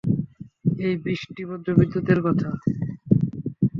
[0.79, 2.49] এই বৃষ্টিবজ্রবিদ্যুতের কথা!